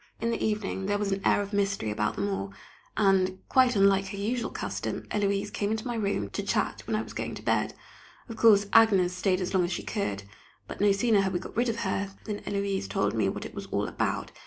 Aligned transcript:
In 0.19 0.31
the 0.31 0.43
evening 0.43 0.87
there 0.87 0.97
was 0.97 1.11
an 1.11 1.21
air 1.23 1.43
of 1.43 1.53
mystery 1.53 1.91
about 1.91 2.15
them 2.15 2.27
all, 2.27 2.51
and, 2.97 3.37
quite 3.49 3.75
unlike 3.75 4.07
her 4.07 4.17
usual 4.17 4.49
custom, 4.49 5.03
Héloise 5.11 5.53
came 5.53 5.69
into 5.69 5.85
my 5.85 5.93
room 5.93 6.27
to 6.31 6.41
chat 6.41 6.81
when 6.87 6.95
I 6.95 7.03
was 7.03 7.13
going 7.13 7.35
to 7.35 7.43
bed. 7.43 7.75
Of 8.27 8.35
course 8.35 8.65
Agnès 8.73 9.11
stayed 9.11 9.41
as 9.41 9.53
long 9.53 9.63
as 9.63 9.71
she 9.71 9.83
could, 9.83 10.23
but 10.67 10.81
no 10.81 10.91
sooner 10.91 11.21
had 11.21 11.33
we 11.33 11.39
got 11.39 11.55
rid 11.55 11.69
of 11.69 11.81
her, 11.81 12.15
than 12.23 12.39
Héloise 12.39 12.89
told 12.89 13.13
me 13.13 13.29
what 13.29 13.45
it 13.45 13.53
was 13.53 13.67
all 13.67 13.87
about. 13.87 14.31